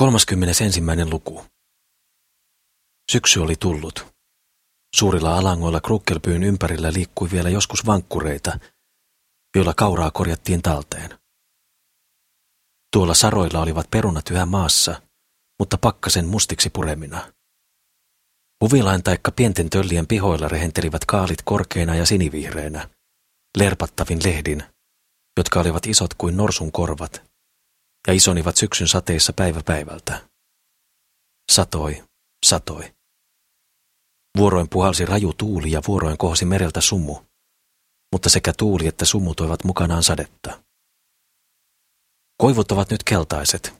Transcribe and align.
31. 0.00 0.64
luku. 1.10 1.44
Syksy 3.12 3.40
oli 3.40 3.56
tullut. 3.56 4.06
Suurilla 4.96 5.38
alangoilla 5.38 5.80
krukkelpyyn 5.80 6.42
ympärillä 6.42 6.92
liikkui 6.92 7.30
vielä 7.30 7.48
joskus 7.48 7.86
vankkureita, 7.86 8.58
joilla 9.56 9.74
kauraa 9.74 10.10
korjattiin 10.10 10.62
talteen. 10.62 11.18
Tuolla 12.92 13.14
saroilla 13.14 13.60
olivat 13.60 13.90
perunat 13.90 14.30
yhä 14.30 14.46
maassa, 14.46 15.02
mutta 15.58 15.78
pakkasen 15.78 16.26
mustiksi 16.26 16.70
puremina. 16.70 17.32
Huvilain 18.64 19.02
taikka 19.02 19.32
pienten 19.32 19.70
töllien 19.70 20.06
pihoilla 20.06 20.48
rehentelivät 20.48 21.04
kaalit 21.04 21.42
korkeina 21.44 21.94
ja 21.94 22.06
sinivihreinä, 22.06 22.88
lerpattavin 23.58 24.18
lehdin, 24.24 24.62
jotka 25.36 25.60
olivat 25.60 25.86
isot 25.86 26.14
kuin 26.14 26.36
norsun 26.36 26.72
korvat 26.72 27.29
ja 28.06 28.12
isonivat 28.12 28.56
syksyn 28.56 28.88
sateissa 28.88 29.32
päivä 29.32 29.60
päivältä. 29.66 30.28
Satoi, 31.52 32.04
satoi. 32.46 32.94
Vuoroin 34.36 34.68
puhalsi 34.68 35.06
raju 35.06 35.32
tuuli 35.32 35.72
ja 35.72 35.80
vuoroin 35.88 36.18
kohosi 36.18 36.44
mereltä 36.44 36.80
sumu, 36.80 37.16
mutta 38.12 38.28
sekä 38.28 38.52
tuuli 38.58 38.86
että 38.86 39.04
sumu 39.04 39.34
toivat 39.34 39.64
mukanaan 39.64 40.02
sadetta. 40.02 40.62
Koivut 42.38 42.72
ovat 42.72 42.90
nyt 42.90 43.04
keltaiset. 43.04 43.74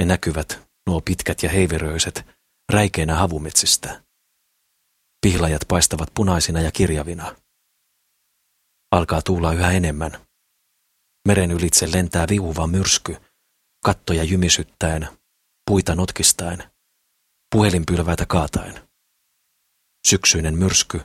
Ne 0.00 0.04
näkyvät, 0.04 0.62
nuo 0.86 1.00
pitkät 1.00 1.42
ja 1.42 1.50
heiveröiset, 1.50 2.26
räikeinä 2.72 3.14
havumetsistä. 3.14 4.02
Pihlajat 5.26 5.62
paistavat 5.68 6.08
punaisina 6.14 6.60
ja 6.60 6.70
kirjavina. 6.70 7.36
Alkaa 8.90 9.22
tuulla 9.22 9.52
yhä 9.52 9.72
enemmän. 9.72 10.26
Meren 11.28 11.50
ylitse 11.50 11.92
lentää 11.92 12.26
viuhuva 12.28 12.66
myrsky, 12.66 13.16
kattoja 13.84 14.24
jymisyttäen, 14.24 15.08
puita 15.66 15.94
notkistaen, 15.94 16.64
puhelinpylväitä 17.54 18.26
kaataen. 18.26 18.88
Syksyinen 20.06 20.58
myrsky, 20.58 21.00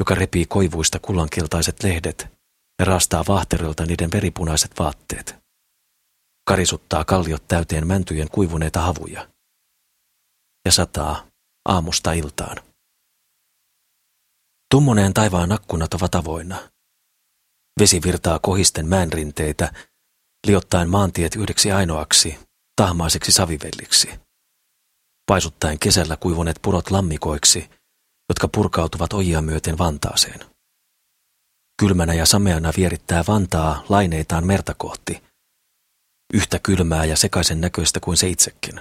joka 0.00 0.14
repii 0.14 0.46
koivuista 0.46 0.98
kullankiltaiset 0.98 1.82
lehdet 1.82 2.26
ja 2.78 2.84
raastaa 2.84 3.24
vaahterilta 3.28 3.86
niiden 3.86 4.10
veripunaiset 4.12 4.78
vaatteet. 4.78 5.36
Karisuttaa 6.48 7.04
kalliot 7.04 7.48
täyteen 7.48 7.86
mäntyjen 7.86 8.30
kuivuneita 8.30 8.80
havuja. 8.80 9.28
Ja 10.64 10.72
sataa 10.72 11.26
aamusta 11.68 12.12
iltaan. 12.12 12.56
Tummoneen 14.70 15.14
taivaan 15.14 15.52
akkunat 15.52 15.94
ovat 15.94 16.14
avoinna. 16.14 16.70
Vesi 17.80 18.00
virtaa 18.02 18.38
kohisten 18.38 18.86
mäenrinteitä 18.86 19.72
liottaen 20.46 20.90
maantiet 20.90 21.36
yhdeksi 21.36 21.72
ainoaksi, 21.72 22.38
tahmaiseksi 22.76 23.32
savivelliksi. 23.32 24.10
Paisuttaen 25.26 25.78
kesällä 25.78 26.16
kuivuneet 26.16 26.58
purot 26.62 26.90
lammikoiksi, 26.90 27.70
jotka 28.28 28.48
purkautuvat 28.48 29.12
ojia 29.12 29.42
myöten 29.42 29.78
Vantaaseen. 29.78 30.40
Kylmänä 31.80 32.14
ja 32.14 32.26
sameana 32.26 32.72
vierittää 32.76 33.24
Vantaa 33.28 33.84
laineitaan 33.88 34.46
merta 34.46 34.74
kohti, 34.74 35.22
yhtä 36.34 36.58
kylmää 36.58 37.04
ja 37.04 37.16
sekaisen 37.16 37.60
näköistä 37.60 38.00
kuin 38.00 38.16
se 38.16 38.28
itsekin. 38.28 38.80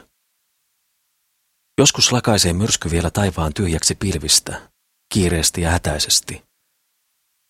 Joskus 1.78 2.12
lakaisee 2.12 2.54
myrsky 2.54 2.92
vielä 2.92 3.12
taivaan 3.12 3.54
tyhjäksi 3.54 3.96
pilvistä, 3.96 4.70
kiireesti 5.14 5.62
ja 5.62 5.70
hätäisesti. 5.70 6.44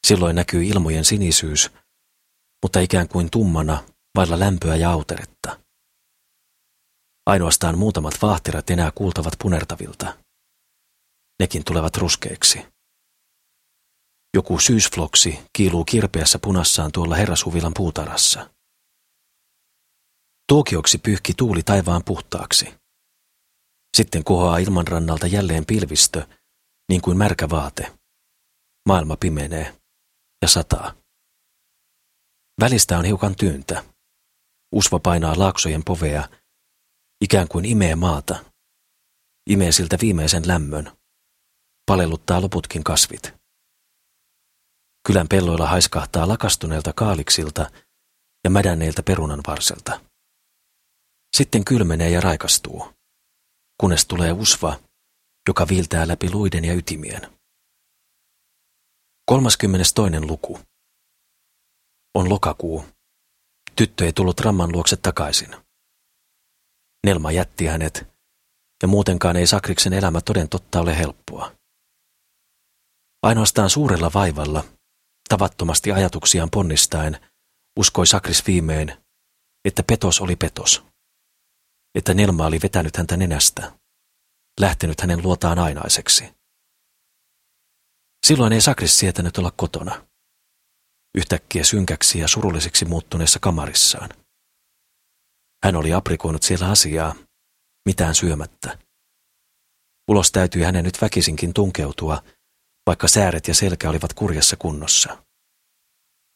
Silloin 0.07 0.35
näkyy 0.35 0.63
ilmojen 0.63 1.05
sinisyys, 1.05 1.71
mutta 2.63 2.79
ikään 2.79 3.07
kuin 3.07 3.31
tummana 3.31 3.83
vailla 4.15 4.39
lämpöä 4.39 4.75
ja 4.75 4.91
auteretta. 4.91 5.59
Ainoastaan 7.25 7.77
muutamat 7.77 8.13
vaahtirat 8.21 8.69
enää 8.69 8.91
kuultavat 8.95 9.33
punertavilta. 9.41 10.17
Nekin 11.39 11.63
tulevat 11.65 11.97
ruskeiksi. 11.97 12.65
Joku 14.35 14.59
syysfloksi 14.59 15.39
kiiluu 15.57 15.85
kirpeässä 15.85 16.39
punassaan 16.39 16.91
tuolla 16.91 17.15
herrashuvilan 17.15 17.71
puutarassa. 17.75 18.49
Tuokioksi 20.47 20.97
pyyhki 20.97 21.33
tuuli 21.33 21.63
taivaan 21.63 22.01
puhtaaksi. 22.05 22.73
Sitten 23.97 24.23
kohoaa 24.23 24.57
ilmanrannalta 24.57 25.27
jälleen 25.27 25.65
pilvistö, 25.65 26.27
niin 26.89 27.01
kuin 27.01 27.17
märkä 27.17 27.49
vaate. 27.49 27.99
Maailma 28.87 29.17
pimenee 29.17 29.77
ja 30.41 30.47
sataa. 30.47 30.95
Välistä 32.61 32.97
on 32.97 33.05
hiukan 33.05 33.35
tyyntä. 33.35 33.92
Usva 34.73 34.99
painaa 34.99 35.39
laaksojen 35.39 35.83
povea, 35.83 36.29
ikään 37.21 37.47
kuin 37.47 37.65
imee 37.65 37.95
maata. 37.95 38.45
Imee 39.49 39.71
siltä 39.71 39.97
viimeisen 40.01 40.47
lämmön. 40.47 40.97
Palelluttaa 41.85 42.41
loputkin 42.41 42.83
kasvit. 42.83 43.33
Kylän 45.07 45.27
pelloilla 45.27 45.67
haiskahtaa 45.67 46.27
lakastuneelta 46.27 46.93
kaaliksilta 46.93 47.71
ja 48.43 48.49
mädänneiltä 48.49 49.03
perunan 49.03 49.41
varselta. 49.47 50.01
Sitten 51.37 51.65
kylmenee 51.65 52.09
ja 52.09 52.21
raikastuu, 52.21 52.93
kunnes 53.81 54.05
tulee 54.05 54.31
usva, 54.31 54.79
joka 55.47 55.67
viiltää 55.67 56.07
läpi 56.07 56.31
luiden 56.31 56.65
ja 56.65 56.73
ytimien. 56.73 57.39
32. 59.25 59.95
luku. 60.27 60.59
On 62.15 62.29
lokakuu 62.29 62.85
Tyttö 63.75 64.05
ei 64.05 64.13
tullut 64.13 64.39
Ramman 64.39 64.71
luokse 64.71 64.95
takaisin. 64.97 65.55
Nelma 67.05 67.31
jätti 67.31 67.65
hänet, 67.65 68.07
ja 68.81 68.87
muutenkaan 68.87 69.35
ei 69.35 69.47
Sakriksen 69.47 69.93
elämä 69.93 70.21
toden 70.21 70.49
totta 70.49 70.81
ole 70.81 70.97
helppoa. 70.97 71.55
Ainoastaan 73.23 73.69
suurella 73.69 74.11
vaivalla, 74.13 74.63
tavattomasti 75.29 75.91
ajatuksiaan 75.91 76.49
ponnistaen, 76.49 77.19
uskoi 77.79 78.07
Sakris 78.07 78.47
viimein, 78.47 78.97
että 79.65 79.83
petos 79.83 80.21
oli 80.21 80.35
petos. 80.35 80.83
Että 81.95 82.13
Nelma 82.13 82.45
oli 82.45 82.59
vetänyt 82.63 82.97
häntä 82.97 83.17
nenästä, 83.17 83.71
lähtenyt 84.59 85.01
hänen 85.01 85.23
luotaan 85.23 85.59
ainaiseksi. 85.59 86.33
Silloin 88.25 88.53
ei 88.53 88.61
Sakris 88.61 88.99
sietänyt 88.99 89.37
olla 89.37 89.51
kotona 89.51 90.12
yhtäkkiä 91.17 91.63
synkäksi 91.63 92.19
ja 92.19 92.27
surulliseksi 92.27 92.85
muuttuneessa 92.85 93.39
kamarissaan. 93.39 94.09
Hän 95.63 95.75
oli 95.75 95.93
aprikoinut 95.93 96.43
siellä 96.43 96.69
asiaa, 96.69 97.15
mitään 97.85 98.15
syömättä. 98.15 98.77
Ulos 100.09 100.31
täytyi 100.31 100.63
hänen 100.63 100.83
nyt 100.83 101.01
väkisinkin 101.01 101.53
tunkeutua, 101.53 102.23
vaikka 102.87 103.07
sääret 103.07 103.47
ja 103.47 103.55
selkä 103.55 103.89
olivat 103.89 104.13
kurjassa 104.13 104.55
kunnossa. 104.55 105.23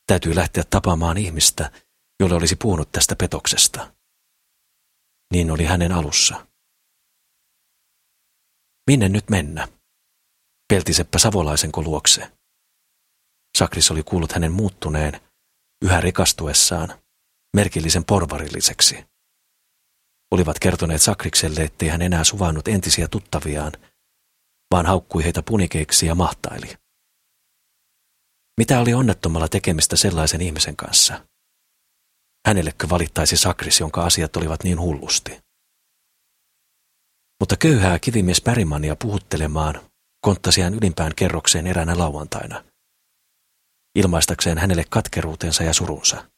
Täytyy 0.07 0.35
lähteä 0.35 0.63
tapaamaan 0.69 1.17
ihmistä, 1.17 1.71
jolle 2.19 2.35
olisi 2.35 2.55
puhunut 2.55 2.91
tästä 2.91 3.15
petoksesta. 3.15 3.93
Niin 5.33 5.51
oli 5.51 5.65
hänen 5.65 5.91
alussa. 5.91 6.47
Minne 8.87 9.09
nyt 9.09 9.29
mennä? 9.29 9.67
Peltiseppä 10.73 11.19
Savolaisen 11.19 11.71
luokse. 11.75 12.31
Sakris 13.57 13.91
oli 13.91 14.03
kuullut 14.03 14.31
hänen 14.31 14.51
muuttuneen, 14.51 15.21
yhä 15.81 16.01
rikastuessaan, 16.01 17.01
merkillisen 17.55 18.05
porvarilliseksi. 18.05 19.05
Olivat 20.31 20.59
kertoneet 20.59 21.01
Sakrikselle, 21.01 21.61
ettei 21.61 21.89
hän 21.89 22.01
enää 22.01 22.23
suvannut 22.23 22.67
entisiä 22.67 23.07
tuttaviaan, 23.07 23.71
vaan 24.71 24.85
haukkui 24.85 25.23
heitä 25.23 25.43
punikeiksi 25.43 26.05
ja 26.05 26.15
mahtaili. 26.15 26.77
Mitä 28.57 28.79
oli 28.79 28.93
onnettomalla 28.93 29.47
tekemistä 29.47 29.95
sellaisen 29.95 30.41
ihmisen 30.41 30.75
kanssa? 30.75 31.27
Hänellekö 32.47 32.89
valittaisi 32.89 33.37
Sakris, 33.37 33.79
jonka 33.79 34.03
asiat 34.03 34.35
olivat 34.35 34.63
niin 34.63 34.79
hullusti? 34.79 35.39
Mutta 37.39 37.57
köyhää 37.57 37.99
kivimies 37.99 38.41
Pärimania 38.41 38.95
puhuttelemaan 38.95 39.89
konttasi 40.21 40.61
hän 40.61 40.73
ylimpään 40.73 41.15
kerrokseen 41.15 41.67
eräänä 41.67 41.97
lauantaina– 41.97 42.63
ilmaistakseen 43.97 44.57
hänelle 44.57 44.85
katkeruutensa 44.89 45.63
ja 45.63 45.73
surunsa. 45.73 46.31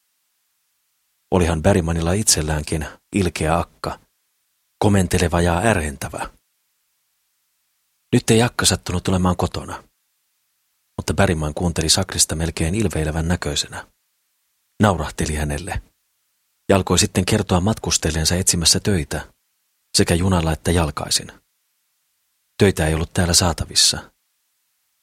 Olihan 1.32 1.62
Bärimanilla 1.62 2.14
itselläänkin 2.14 2.88
ilkeä 3.16 3.58
akka, 3.58 4.00
komenteleva 4.80 5.42
ja 5.42 5.58
ärhentävä. 5.58 6.30
Nyt 8.14 8.30
ei 8.30 8.42
akka 8.42 8.66
sattunut 8.66 9.08
olemaan 9.08 9.38
kotona, 9.38 9.84
mutta 10.98 11.14
Bäriman 11.14 11.54
kuunteli 11.54 11.90
Sakrista 11.90 12.36
melkein 12.36 12.76
ilveilevän 12.76 13.28
näköisenä. 13.28 13.88
Naurahteli 14.82 15.36
hänelle 15.36 15.82
ja 16.70 16.76
alkoi 16.76 17.00
sitten 17.00 17.26
kertoa 17.26 17.62
matkustelleensa 17.62 18.36
etsimässä 18.36 18.80
töitä, 18.80 19.34
sekä 19.98 20.16
junalla 20.16 20.54
että 20.54 20.72
jalkaisin. 20.72 21.32
Töitä 22.58 22.88
ei 22.88 22.94
ollut 22.94 23.14
täällä 23.14 23.34
saatavissa, 23.34 24.12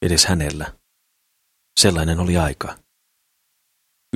edes 0.03 0.27
hänellä 0.27 0.86
Sellainen 1.81 2.21
oli 2.21 2.37
aika. 2.37 2.79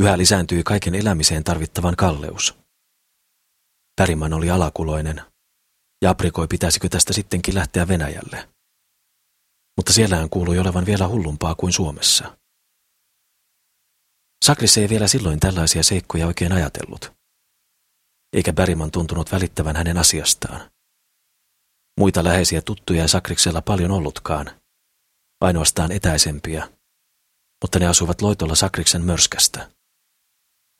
Yhä 0.01 0.19
lisääntyi 0.19 0.63
kaiken 0.63 0.95
elämiseen 0.95 1.45
tarvittavan 1.45 1.97
kalleus. 1.97 2.59
Pärimän 3.97 4.33
oli 4.33 4.51
alakuloinen, 4.51 5.23
ja 6.03 6.11
aprikoi 6.11 6.49
pitäisikö 6.49 6.89
tästä 6.89 7.13
sittenkin 7.13 7.55
lähteä 7.55 7.89
Venäjälle. 7.89 8.49
Mutta 9.77 9.93
siellähän 9.93 10.31
kuului 10.31 10.59
olevan 10.59 10.87
vielä 10.87 11.09
hullumpaa 11.09 11.55
kuin 11.55 11.73
Suomessa. 11.73 12.39
Sakris 14.45 14.79
ei 14.79 14.89
vielä 14.89 15.09
silloin 15.09 15.41
tällaisia 15.41 15.83
seikkoja 15.83 16.27
oikein 16.27 16.53
ajatellut. 16.53 17.13
Eikä 18.33 18.53
Bäriman 18.53 18.91
tuntunut 18.91 19.33
välittävän 19.33 19.77
hänen 19.77 19.99
asiastaan. 19.99 20.71
Muita 21.99 22.25
läheisiä 22.25 22.63
tuttuja 22.63 23.03
ei 23.03 23.09
Sakriksella 23.09 23.63
paljon 23.63 23.91
ollutkaan, 23.91 24.61
ainoastaan 25.41 25.93
etäisempiä, 25.93 26.69
mutta 27.63 27.79
ne 27.79 27.87
asuivat 27.87 28.23
loitolla 28.23 28.55
Sakriksen 28.55 29.03
mörskästä. 29.03 29.71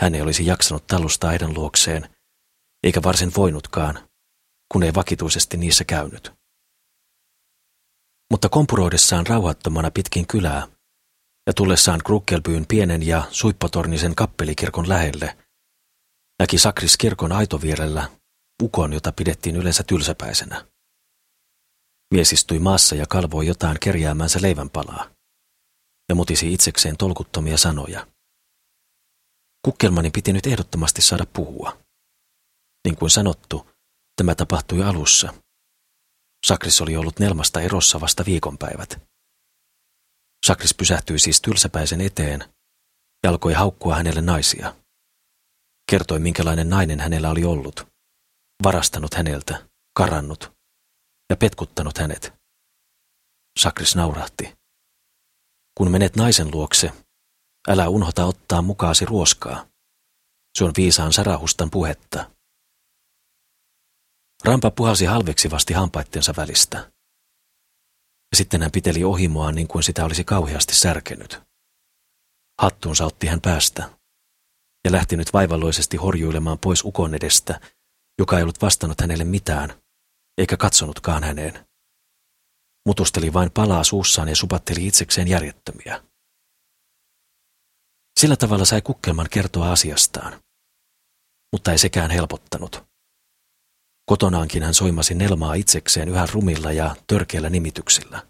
Hän 0.03 0.15
ei 0.15 0.21
olisi 0.21 0.47
jaksanut 0.47 0.87
tallustaa 0.87 1.31
heidän 1.31 1.55
luokseen, 1.55 2.17
eikä 2.83 3.03
varsin 3.03 3.33
voinutkaan, 3.37 4.09
kun 4.73 4.83
ei 4.83 4.95
vakituisesti 4.95 5.57
niissä 5.57 5.85
käynyt. 5.85 6.33
Mutta 8.31 8.49
kompuroidessaan 8.49 9.27
rauhattomana 9.27 9.91
pitkin 9.91 10.27
kylää 10.27 10.69
ja 11.47 11.55
tullessaan 11.55 12.01
Krukkelbyyn 12.05 12.67
pienen 12.67 13.07
ja 13.07 13.29
suippotornisen 13.31 14.15
kappelikirkon 14.15 14.89
lähelle, 14.89 15.37
näki 16.39 16.59
Sakris 16.59 16.97
kirkon 16.97 17.33
aitovierellä 17.33 18.09
ukon, 18.63 18.93
jota 18.93 19.13
pidettiin 19.13 19.57
yleensä 19.57 19.83
tylsäpäisenä. 19.83 20.67
Mies 22.15 22.33
istui 22.33 22.59
maassa 22.59 22.95
ja 22.95 23.07
kalvoi 23.07 23.47
jotain 23.47 23.77
kerjäämänsä 23.81 24.39
leivänpalaa 24.43 25.20
ja 26.11 26.15
mutisi 26.15 26.53
itsekseen 26.53 26.97
tolkuttomia 26.97 27.59
sanoja. 27.59 28.07
Kukkelmani 29.65 30.11
piti 30.11 30.33
nyt 30.33 30.47
ehdottomasti 30.47 31.03
saada 31.03 31.27
puhua. 31.33 31.79
Niin 32.85 32.97
kuin 32.97 33.11
sanottu, 33.11 33.71
tämä 34.17 34.35
tapahtui 34.35 34.83
alussa. 34.83 35.35
Sakris 36.47 36.81
oli 36.81 36.97
ollut 36.97 37.19
Nelmasta 37.19 37.61
erossa 37.61 38.01
vasta 38.01 38.25
viikonpäivät. 38.27 39.03
Sakris 40.47 40.75
pysähtyi 40.75 41.19
siis 41.19 41.41
tylsäpäisen 41.41 42.01
eteen 42.01 42.45
ja 43.25 43.31
alkoi 43.31 43.53
haukkua 43.53 43.97
hänelle 43.97 44.21
naisia. 44.21 44.77
Kertoi, 45.91 46.19
minkälainen 46.19 46.71
nainen 46.71 47.01
hänellä 47.01 47.31
oli 47.31 47.45
ollut, 47.45 47.87
varastanut 48.63 49.15
häneltä, 49.15 49.69
karannut 49.97 50.53
ja 51.31 51.37
petkuttanut 51.37 51.99
hänet. 51.99 52.33
Sakris 53.59 53.97
naurahti. 53.97 54.60
Kun 55.81 55.91
menet 55.91 56.17
naisen 56.17 56.51
luokse, 56.53 56.93
älä 57.69 57.89
unhota 57.89 58.25
ottaa 58.25 58.63
mukaasi 58.63 59.05
ruoskaa. 59.05 59.67
Se 60.59 60.65
on 60.65 60.73
viisaan 60.77 61.13
sarahustan 61.13 61.71
puhetta. 61.71 62.31
Rampa 64.45 64.71
puhalsi 64.71 65.05
halveksivasti 65.05 65.73
hampaittensa 65.75 66.35
välistä. 66.37 66.77
Ja 68.33 68.37
sitten 68.37 68.63
hän 68.63 68.71
piteli 68.71 69.05
ohimoaan 69.05 69.55
niin 69.55 69.69
kuin 69.69 69.83
sitä 69.83 70.05
olisi 70.05 70.25
kauheasti 70.25 70.75
särkenyt. 70.75 71.41
Hattuunsa 72.61 73.05
otti 73.05 73.27
hän 73.27 73.41
päästä 73.41 73.91
ja 74.85 74.93
lähti 74.93 75.17
nyt 75.17 75.33
vaivalloisesti 75.33 75.97
horjuilemaan 75.97 76.59
pois 76.59 76.85
ukon 76.85 77.15
edestä, 77.15 77.61
joka 78.19 78.37
ei 78.37 78.43
ollut 78.43 78.63
vastannut 78.63 79.01
hänelle 79.01 79.25
mitään, 79.25 79.83
eikä 80.39 80.57
katsonutkaan 80.57 81.25
häneen. 81.25 81.70
Mutusteli 82.87 83.33
vain 83.33 83.51
palaa 83.51 83.85
suussaan 83.85 84.29
ja 84.29 84.37
supatteli 84.37 84.87
itsekseen 84.87 85.29
järjettömiä. 85.29 86.03
Sillä 88.21 88.37
tavalla 88.37 88.65
sai 88.65 88.83
Kukkelman 88.83 89.27
kertoa 89.31 89.73
asiastaan. 89.73 90.43
Mutta 91.53 91.73
ei 91.73 91.79
sekään 91.79 92.11
helpottanut. 92.11 92.85
Kotonaankin 94.07 94.63
hän 94.63 94.75
soimasi 94.75 95.15
Nelmaa 95.15 95.55
itsekseen 95.55 96.09
yhä 96.09 96.27
rumilla 96.33 96.73
ja 96.73 96.97
törkeillä 97.07 97.51
nimityksillä. 97.51 98.27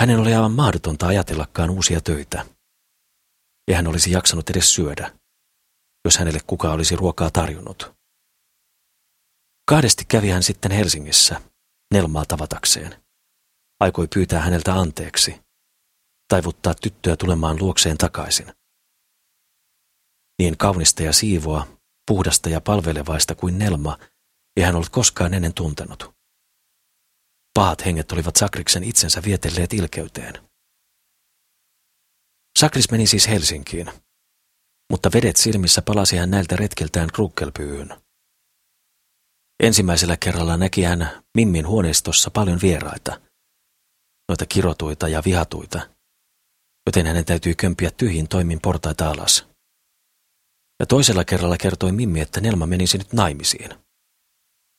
Hänen 0.00 0.18
oli 0.18 0.34
aivan 0.34 0.52
mahdotonta 0.52 1.06
ajatellakaan 1.06 1.70
uusia 1.70 2.00
töitä. 2.00 2.46
Ja 3.70 3.76
hän 3.76 3.86
olisi 3.86 4.10
jaksanut 4.10 4.50
edes 4.50 4.74
syödä, 4.74 5.18
jos 6.04 6.18
hänelle 6.18 6.40
kuka 6.46 6.72
olisi 6.72 6.96
ruokaa 6.96 7.30
tarjonnut. 7.30 7.92
Kahdesti 9.68 10.04
kävi 10.04 10.28
hän 10.28 10.42
sitten 10.42 10.72
Helsingissä, 10.72 11.40
Nelmaa 11.94 12.24
tavatakseen. 12.24 13.04
Aikoi 13.80 14.08
pyytää 14.14 14.40
häneltä 14.40 14.74
anteeksi, 14.74 15.40
taivuttaa 16.28 16.74
tyttöä 16.74 17.16
tulemaan 17.16 17.58
luokseen 17.60 17.98
takaisin. 17.98 18.52
Niin 20.38 20.56
kaunista 20.56 21.02
ja 21.02 21.12
siivoa, 21.12 21.66
puhdasta 22.06 22.48
ja 22.48 22.60
palvelevaista 22.60 23.34
kuin 23.34 23.58
Nelma, 23.58 23.98
ei 24.56 24.64
hän 24.64 24.74
ollut 24.74 24.88
koskaan 24.88 25.34
ennen 25.34 25.54
tuntenut. 25.54 26.14
Pahat 27.54 27.84
henget 27.84 28.12
olivat 28.12 28.36
Sakriksen 28.36 28.84
itsensä 28.84 29.22
vietelleet 29.22 29.72
ilkeyteen. 29.72 30.50
Sakris 32.58 32.90
meni 32.90 33.06
siis 33.06 33.28
Helsinkiin, 33.28 33.92
mutta 34.90 35.10
vedet 35.14 35.36
silmissä 35.36 35.82
palasi 35.82 36.16
hän 36.16 36.30
näiltä 36.30 36.56
retkeltään 36.56 37.08
Krukkelpyyhyn. 37.12 38.02
Ensimmäisellä 39.60 40.16
kerralla 40.16 40.56
näki 40.56 40.82
hän 40.82 41.22
Mimmin 41.36 41.66
huoneistossa 41.66 42.30
paljon 42.30 42.58
vieraita, 42.62 43.20
noita 44.28 44.46
kirotuita 44.46 45.08
ja 45.08 45.22
vihatuita, 45.24 45.88
joten 46.86 47.06
hänen 47.06 47.24
täytyi 47.24 47.54
kömpiä 47.54 47.90
tyhjin 47.90 48.28
toimin 48.28 48.60
portaita 48.60 49.10
alas. 49.10 49.46
Ja 50.80 50.86
toisella 50.86 51.24
kerralla 51.24 51.56
kertoi 51.56 51.92
Mimmi, 51.92 52.20
että 52.20 52.40
Nelma 52.40 52.66
menisi 52.66 52.98
nyt 52.98 53.12
naimisiin. 53.12 53.70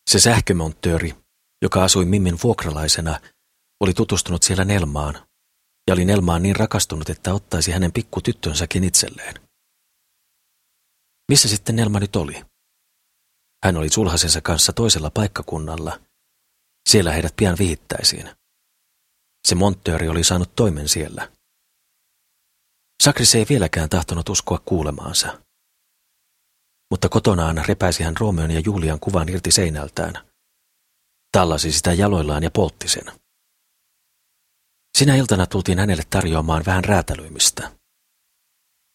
Se 0.10 0.20
sähkömonttööri, 0.20 1.16
joka 1.62 1.84
asui 1.84 2.06
Mimmin 2.06 2.38
vuokralaisena, 2.44 3.20
oli 3.84 3.94
tutustunut 3.94 4.44
siellä 4.44 4.66
Nelmaan 4.66 5.28
ja 5.88 5.94
oli 5.94 6.06
Nelmaan 6.06 6.44
niin 6.44 6.56
rakastunut, 6.56 7.10
että 7.10 7.34
ottaisi 7.34 7.72
hänen 7.72 7.92
pikkutyttönsäkin 7.92 8.84
itselleen. 8.84 9.36
Missä 11.32 11.48
sitten 11.48 11.76
Nelma 11.76 12.00
nyt 12.00 12.16
oli? 12.16 12.51
Hän 13.64 13.78
oli 13.78 13.90
sulhasensa 13.90 14.42
kanssa 14.42 14.74
toisella 14.74 15.10
paikkakunnalla. 15.10 16.00
Siellä 16.90 17.12
heidät 17.12 17.34
pian 17.36 17.58
vihittäisiin. 17.60 18.30
Se 19.48 19.56
monttööri 19.56 20.10
oli 20.10 20.24
saanut 20.24 20.56
toimen 20.56 20.90
siellä. 20.90 21.32
Sakris 23.04 23.36
ei 23.36 23.46
vieläkään 23.50 23.90
tahtonut 23.90 24.30
uskoa 24.30 24.60
kuulemaansa. 24.66 25.42
Mutta 26.92 27.10
kotonaan 27.10 27.64
repäisi 27.68 28.04
hän 28.04 28.18
Romeon 28.18 28.52
ja 28.52 28.62
Julian 28.66 29.00
kuvan 29.00 29.30
irti 29.30 29.52
seinältään. 29.52 30.14
Tallasi 31.32 31.72
sitä 31.72 31.94
jaloillaan 31.94 32.44
ja 32.44 32.52
poltti 32.52 32.88
sen. 32.88 33.12
Sinä 34.98 35.16
iltana 35.16 35.46
tultiin 35.46 35.80
hänelle 35.80 36.04
tarjoamaan 36.10 36.64
vähän 36.66 36.86
räätälöimistä. 36.86 37.72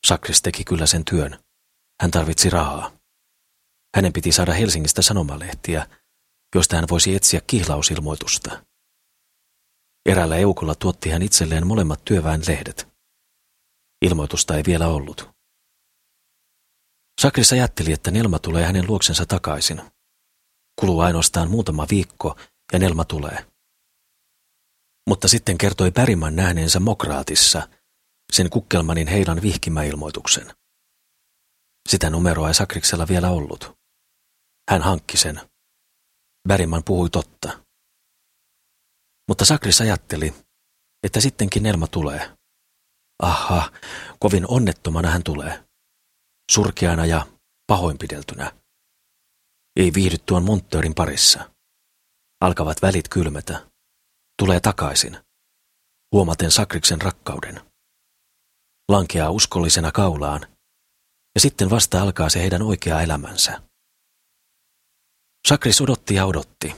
Sakris 0.07 0.43
teki 0.43 0.65
kyllä 0.65 0.87
sen 0.87 1.05
työn. 1.05 1.39
Hän 2.03 2.11
tarvitsi 2.11 2.51
rahaa. 2.51 2.93
Hänen 3.97 4.13
piti 4.13 4.33
saada 4.33 4.55
Helsingistä 4.55 5.03
sanomalehtiä, 5.03 5.87
josta 6.55 6.77
hän 6.77 6.85
voisi 6.91 7.15
etsiä 7.15 7.41
kihlausilmoitusta. 7.47 8.65
Eräällä 10.07 10.37
eukolla 10.37 10.75
tuotti 10.75 11.11
hän 11.11 11.23
itselleen 11.23 11.67
molemmat 11.67 12.05
työväenlehdet. 12.05 12.89
Ilmoitusta 14.03 14.57
ei 14.57 14.63
vielä 14.67 14.89
ollut. 14.89 15.31
Sakris 17.21 17.53
ajatteli, 17.53 17.93
että 17.93 18.11
Nelma 18.11 18.39
tulee 18.39 18.65
hänen 18.65 18.87
luoksensa 18.87 19.27
takaisin. 19.27 19.83
Kuluu 20.81 21.01
ainoastaan 21.01 21.51
muutama 21.51 21.87
viikko 21.91 22.39
ja 22.73 22.79
Nelma 22.79 23.05
tulee. 23.05 23.47
Mutta 25.09 25.29
sitten 25.29 25.59
kertoi 25.59 25.91
Pärimän 25.91 26.37
nähneensä 26.37 26.81
Mokraatissa 26.81 27.69
sen 28.33 28.51
kukkelmanin 28.51 29.09
heilan 29.09 29.43
vihkimäilmoituksen. 29.43 30.55
Sitä 31.89 32.11
numeroa 32.11 32.49
ei 32.49 32.55
Sakriksella 32.55 33.09
vielä 33.09 33.31
ollut. 33.31 33.76
Hän 34.71 34.83
hankki 34.83 35.17
sen. 35.17 35.41
Bäriman 36.49 36.83
puhui 36.85 37.11
totta. 37.11 37.65
Mutta 39.29 39.45
Sakris 39.45 39.81
ajatteli, 39.81 40.35
että 41.03 41.21
sittenkin 41.21 41.63
Nelma 41.63 41.87
tulee. 41.87 42.37
Aha, 43.23 43.73
kovin 44.19 44.45
onnettomana 44.49 45.11
hän 45.11 45.23
tulee. 45.23 45.65
Surkeana 46.53 47.07
ja 47.07 47.27
pahoinpideltynä. 47.67 48.53
Ei 49.77 49.95
viihdy 49.95 50.19
tuon 50.19 50.45
monttöörin 50.45 50.95
parissa. 50.95 51.51
Alkavat 52.41 52.83
välit 52.83 53.09
kylmetä. 53.09 53.71
Tulee 54.39 54.61
takaisin. 54.61 55.19
Huomaten 56.13 56.51
Sakriksen 56.51 57.01
rakkauden. 57.01 57.61
Lankeaa 58.89 59.31
uskollisena 59.31 59.93
kaulaan. 59.93 60.47
Ja 61.35 61.41
sitten 61.41 61.71
vasta 61.71 62.03
alkaa 62.03 62.29
se 62.29 62.41
heidän 62.41 62.63
oikea 62.63 63.01
elämänsä. 63.01 63.63
Sakris 65.49 65.81
odotti 65.81 66.15
ja 66.15 66.27
odotti. 66.27 66.75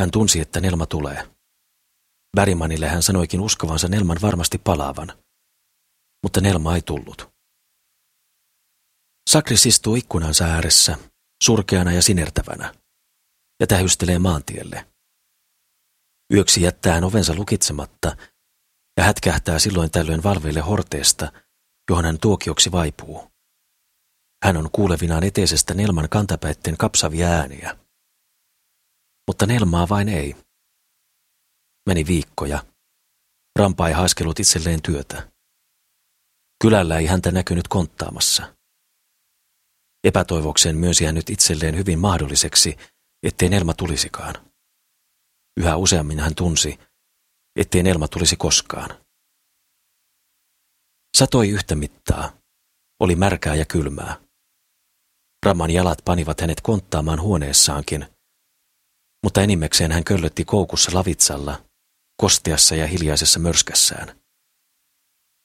Hän 0.00 0.10
tunsi, 0.10 0.40
että 0.40 0.60
Nelma 0.60 0.86
tulee. 0.86 1.28
Bärimanille 2.36 2.88
hän 2.88 3.02
sanoikin 3.02 3.40
uskovansa 3.40 3.88
Nelman 3.88 4.18
varmasti 4.22 4.58
palaavan. 4.58 5.12
Mutta 6.22 6.40
Nelma 6.40 6.74
ei 6.74 6.82
tullut. 6.82 7.28
Sakris 9.30 9.66
istuu 9.66 9.96
ikkunansa 9.96 10.44
ääressä, 10.44 10.96
surkeana 11.44 11.92
ja 11.92 12.02
sinertävänä. 12.02 12.74
ja 13.60 13.66
tähystelee 13.66 14.18
maantielle. 14.18 14.86
Yöksi 16.34 16.62
jättää 16.62 16.94
hän 16.94 17.04
ovensa 17.04 17.34
lukitsematta 17.34 18.16
ja 18.96 19.04
hätkähtää 19.04 19.58
silloin 19.58 19.90
tällöin 19.90 20.22
valveille 20.22 20.60
horteesta, 20.60 21.32
johon 21.90 22.04
hän 22.04 22.18
tuokioksi 22.18 22.72
vaipuu. 22.72 23.37
Hän 24.44 24.56
on 24.56 24.68
kuulevinaan 24.72 25.24
eteisestä 25.24 25.74
Nelman 25.74 26.08
kantapäitten 26.08 26.76
kapsavia 26.76 27.28
ääniä. 27.28 27.76
Mutta 29.26 29.46
Nelmaa 29.46 29.88
vain 29.88 30.08
ei. 30.08 30.36
Meni 31.86 32.06
viikkoja. 32.06 32.64
Rampa 33.58 33.88
ei 33.88 33.94
haiskellut 33.94 34.40
itselleen 34.40 34.82
työtä. 34.82 35.32
Kylällä 36.62 36.98
ei 36.98 37.06
häntä 37.06 37.30
näkynyt 37.30 37.68
konttaamassa. 37.68 38.54
Epätoivokseen 40.04 40.76
myönsi 40.76 41.04
hän 41.04 41.14
nyt 41.14 41.30
itselleen 41.30 41.76
hyvin 41.76 41.98
mahdolliseksi, 41.98 42.76
ettei 43.22 43.48
Nelma 43.48 43.74
tulisikaan. 43.74 44.34
Yhä 45.56 45.76
useammin 45.76 46.20
hän 46.20 46.34
tunsi, 46.34 46.78
ettei 47.56 47.82
Nelma 47.82 48.08
tulisi 48.08 48.36
koskaan. 48.36 49.04
Satoi 51.16 51.48
yhtä 51.48 51.74
mittaa. 51.74 52.32
Oli 53.00 53.16
märkää 53.16 53.54
ja 53.54 53.64
kylmää. 53.64 54.27
Raman 55.46 55.70
jalat 55.70 55.98
panivat 56.04 56.40
hänet 56.40 56.60
konttaamaan 56.60 57.20
huoneessaankin, 57.20 58.06
mutta 59.24 59.42
enimmäkseen 59.42 59.92
hän 59.92 60.04
köllötti 60.04 60.44
koukussa 60.44 60.90
lavitsalla, 60.94 61.64
kosteassa 62.16 62.74
ja 62.74 62.86
hiljaisessa 62.86 63.38
mörskässään. 63.38 64.20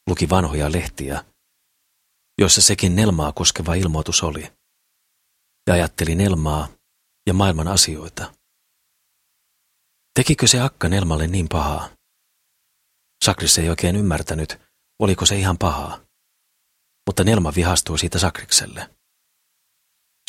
Luki 0.10 0.30
vanhoja 0.30 0.72
lehtiä, 0.72 1.26
joissa 2.42 2.62
sekin 2.62 2.96
Nelmaa 2.96 3.32
koskeva 3.32 3.74
ilmoitus 3.74 4.24
oli, 4.24 4.54
ja 5.68 5.74
ajatteli 5.74 6.16
Nelmaa 6.16 6.68
ja 7.28 7.34
maailman 7.34 7.68
asioita. 7.68 8.34
Tekikö 10.16 10.48
se 10.48 10.62
akka 10.62 10.90
Nelmalle 10.90 11.28
niin 11.28 11.50
pahaa? 11.50 11.90
Sakris 13.26 13.58
ei 13.58 13.70
oikein 13.70 13.96
ymmärtänyt, 13.96 14.62
oliko 15.00 15.26
se 15.26 15.36
ihan 15.40 15.58
pahaa. 15.58 16.00
Mutta 17.08 17.24
Nelma 17.24 17.54
vihastui 17.56 18.00
siitä 18.00 18.20
Sakrikselle. 18.20 18.90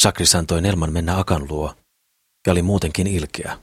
Sakris 0.02 0.34
antoi 0.34 0.62
Nelman 0.62 0.92
mennä 0.92 1.18
Akan 1.18 1.48
luo 1.48 1.74
ja 2.46 2.52
oli 2.52 2.62
muutenkin 2.62 3.06
ilkeä. 3.06 3.58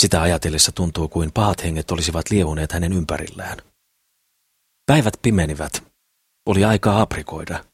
Sitä 0.00 0.22
ajatellessa 0.22 0.72
tuntuu 0.72 1.08
kuin 1.08 1.32
pahat 1.32 1.64
henget 1.64 1.90
olisivat 1.90 2.30
liehuneet 2.30 2.72
hänen 2.72 2.92
ympärillään. 2.92 3.58
Päivät 4.86 5.14
pimenivät. 5.22 5.84
Oli 6.46 6.64
aika 6.64 7.00
aprikoida. 7.00 7.64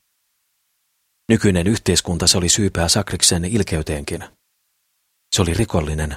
Nykyinen 1.29 1.67
yhteiskunta 1.67 2.27
se 2.27 2.39
oli 2.39 2.49
syypää 2.49 2.89
Sakriksen 2.89 3.45
ilkeyteenkin. 3.45 4.25
Se 5.37 5.43
oli 5.43 5.55
rikollinen, 5.55 6.17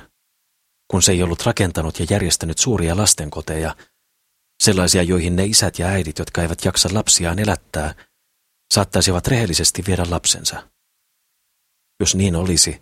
kun 0.91 1.01
se 1.01 1.11
ei 1.11 1.23
ollut 1.23 1.45
rakentanut 1.45 1.99
ja 1.99 2.05
järjestänyt 2.09 2.57
suuria 2.57 2.97
lastenkoteja, 2.97 3.75
sellaisia 4.63 5.03
joihin 5.03 5.35
ne 5.35 5.45
isät 5.45 5.79
ja 5.79 5.87
äidit, 5.87 6.19
jotka 6.19 6.41
eivät 6.41 6.65
jaksa 6.65 6.89
lapsiaan 6.93 7.39
elättää, 7.39 7.95
saattaisivat 8.73 9.27
rehellisesti 9.27 9.83
viedä 9.87 10.05
lapsensa. 10.09 10.72
Jos 11.99 12.15
niin 12.15 12.35
olisi, 12.35 12.81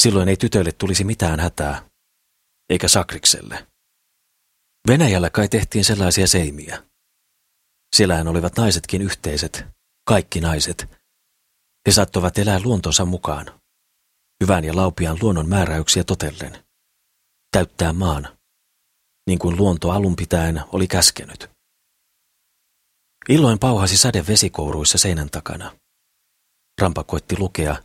silloin 0.00 0.28
ei 0.28 0.36
tytöille 0.36 0.72
tulisi 0.72 1.04
mitään 1.04 1.40
hätää, 1.40 1.90
eikä 2.70 2.88
Sakrikselle. 2.88 3.66
Venäjällä 4.88 5.30
kai 5.30 5.48
tehtiin 5.48 5.84
sellaisia 5.84 6.26
seimiä. 6.26 6.82
Siellähän 7.96 8.28
olivat 8.28 8.56
naisetkin 8.56 9.02
yhteiset, 9.02 9.64
kaikki 10.08 10.40
naiset. 10.40 10.86
He 11.86 11.92
saattoivat 11.92 12.38
elää 12.38 12.60
luontonsa 12.60 13.04
mukaan, 13.04 13.60
hyvän 14.42 14.64
ja 14.64 14.76
laupian 14.76 15.18
luonnon 15.22 15.48
määräyksiä 15.48 16.04
totellen, 16.04 16.64
täyttää 17.50 17.92
maan, 17.92 18.38
niin 19.26 19.38
kuin 19.38 19.56
luonto 19.56 19.90
alun 19.90 20.16
pitäen 20.16 20.60
oli 20.72 20.86
käskenyt. 20.86 21.50
Illoin 23.28 23.58
pauhasi 23.58 23.96
sade 23.96 24.26
vesikouruissa 24.26 24.98
seinän 24.98 25.30
takana. 25.30 25.76
Rampa 26.80 27.04
koitti 27.04 27.38
lukea 27.38 27.76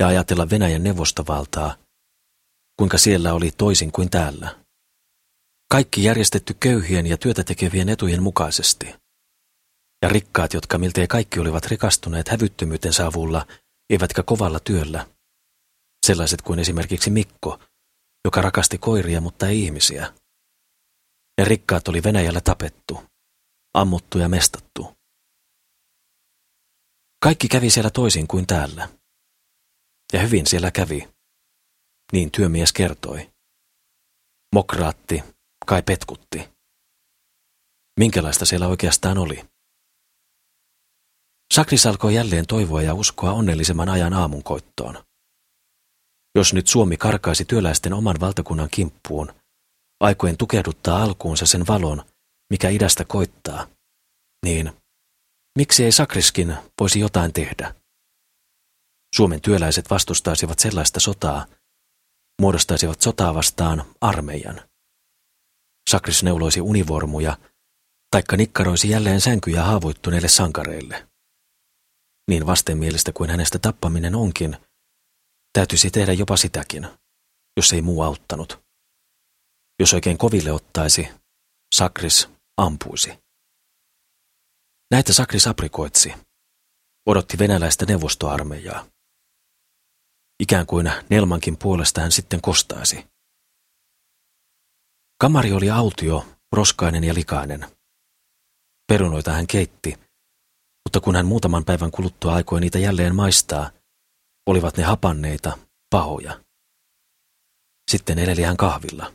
ja 0.00 0.06
ajatella 0.06 0.50
Venäjän 0.50 0.82
neuvostovaltaa, 0.82 1.76
kuinka 2.76 2.98
siellä 2.98 3.34
oli 3.34 3.50
toisin 3.50 3.92
kuin 3.92 4.10
täällä. 4.10 4.56
Kaikki 5.70 6.04
järjestetty 6.04 6.54
köyhien 6.60 7.06
ja 7.06 7.16
työtä 7.16 7.44
tekevien 7.44 7.88
etujen 7.88 8.22
mukaisesti. 8.22 8.94
Ja 10.02 10.08
rikkaat, 10.08 10.54
jotka 10.54 10.78
miltei 10.78 11.06
kaikki 11.06 11.40
olivat 11.40 11.66
rikastuneet 11.66 12.28
hävyttömyytensä 12.28 13.06
avulla, 13.06 13.46
eivätkä 13.90 14.22
kovalla 14.22 14.60
työllä. 14.60 15.06
Sellaiset 16.06 16.42
kuin 16.42 16.58
esimerkiksi 16.58 17.10
Mikko, 17.10 17.60
joka 18.24 18.42
rakasti 18.42 18.78
koiria, 18.78 19.20
mutta 19.20 19.48
ei 19.48 19.62
ihmisiä. 19.62 20.12
Ja 21.38 21.44
rikkaat 21.44 21.88
oli 21.88 22.02
Venäjällä 22.02 22.40
tapettu, 22.40 23.02
ammuttu 23.74 24.18
ja 24.18 24.28
mestattu. 24.28 24.96
Kaikki 27.22 27.48
kävi 27.48 27.70
siellä 27.70 27.90
toisin 27.90 28.26
kuin 28.26 28.46
täällä. 28.46 28.99
Ja 30.12 30.20
hyvin 30.20 30.46
siellä 30.46 30.70
kävi. 30.70 31.08
Niin 32.12 32.30
työmies 32.30 32.72
kertoi. 32.72 33.30
Mokraatti 34.54 35.22
kai 35.66 35.82
petkutti. 35.82 36.48
Minkälaista 38.00 38.44
siellä 38.44 38.68
oikeastaan 38.68 39.18
oli? 39.18 39.44
Sakris 41.54 41.86
alkoi 41.86 42.14
jälleen 42.14 42.46
toivoa 42.46 42.82
ja 42.82 42.94
uskoa 42.94 43.32
onnellisemman 43.32 43.88
ajan 43.88 44.12
aamunkoittoon. 44.12 45.04
Jos 46.34 46.54
nyt 46.54 46.66
Suomi 46.66 46.96
karkaisi 46.96 47.44
työläisten 47.44 47.92
oman 47.92 48.20
valtakunnan 48.20 48.68
kimppuun, 48.70 49.32
aikojen 50.00 50.36
tukehduttaa 50.36 51.02
alkuunsa 51.02 51.46
sen 51.46 51.66
valon, 51.66 52.04
mikä 52.50 52.68
idästä 52.68 53.04
koittaa, 53.04 53.66
niin 54.44 54.72
miksi 55.58 55.84
ei 55.84 55.92
Sakriskin 55.92 56.56
voisi 56.80 57.00
jotain 57.00 57.32
tehdä? 57.32 57.79
Suomen 59.14 59.40
työläiset 59.40 59.90
vastustaisivat 59.90 60.58
sellaista 60.58 61.00
sotaa, 61.00 61.46
muodostaisivat 62.40 63.00
sotaa 63.00 63.34
vastaan 63.34 63.84
armeijan. 64.00 64.60
Sakris 65.90 66.22
neuloisi 66.22 66.60
univormuja, 66.60 67.38
taikka 68.10 68.36
nikkaroisi 68.36 68.90
jälleen 68.90 69.20
sänkyjä 69.20 69.62
haavoittuneille 69.62 70.28
sankareille. 70.28 71.08
Niin 72.28 72.46
vastenmielistä 72.46 73.12
kuin 73.12 73.30
hänestä 73.30 73.58
tappaminen 73.58 74.14
onkin, 74.14 74.56
täytyisi 75.52 75.90
tehdä 75.90 76.12
jopa 76.12 76.36
sitäkin, 76.36 76.88
jos 77.56 77.72
ei 77.72 77.82
muu 77.82 78.02
auttanut. 78.02 78.60
Jos 79.80 79.94
oikein 79.94 80.18
koville 80.18 80.52
ottaisi, 80.52 81.08
Sakris 81.74 82.28
ampuisi. 82.56 83.18
Näitä 84.90 85.12
Sakris 85.12 85.46
aprikoitsi. 85.46 86.14
Odotti 87.06 87.38
venäläistä 87.38 87.86
neuvostoarmeijaa. 87.86 88.86
Ikään 90.40 90.66
kuin 90.66 90.92
Nelmankin 91.10 91.56
puolesta 91.56 92.00
hän 92.00 92.12
sitten 92.12 92.40
kostaisi. 92.40 93.06
Kamari 95.20 95.52
oli 95.52 95.70
autio, 95.70 96.26
roskainen 96.52 97.04
ja 97.04 97.14
likainen. 97.14 97.66
Perunoita 98.88 99.32
hän 99.32 99.46
keitti, 99.46 99.98
mutta 100.84 101.00
kun 101.00 101.16
hän 101.16 101.26
muutaman 101.26 101.64
päivän 101.64 101.90
kuluttua 101.90 102.34
aikoi 102.34 102.60
niitä 102.60 102.78
jälleen 102.78 103.14
maistaa, 103.14 103.70
olivat 104.46 104.76
ne 104.76 104.82
hapanneita, 104.82 105.58
pahoja. 105.90 106.44
Sitten 107.90 108.18
eleli 108.18 108.42
hän 108.42 108.56
kahvilla. 108.56 109.12